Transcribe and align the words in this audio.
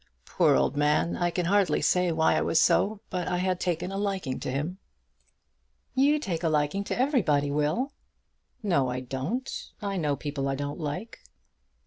Poor 0.25 0.55
old 0.55 0.75
man! 0.75 1.15
I 1.15 1.29
can 1.29 1.45
hardly 1.45 1.79
say 1.79 2.11
why 2.11 2.35
it 2.35 2.43
was 2.43 2.59
so, 2.59 3.01
but 3.11 3.27
I 3.27 3.37
had 3.37 3.59
taken 3.59 3.91
a 3.91 3.99
liking 3.99 4.39
to 4.39 4.49
him." 4.49 4.79
"You 5.93 6.17
take 6.17 6.41
a 6.41 6.49
liking 6.49 6.83
to 6.85 6.97
everybody, 6.97 7.51
Will." 7.51 7.93
"No 8.63 8.89
I 8.89 9.01
don't. 9.01 9.53
I 9.79 9.97
know 9.97 10.15
people 10.15 10.47
I 10.49 10.55
don't 10.55 10.79
like." 10.79 11.19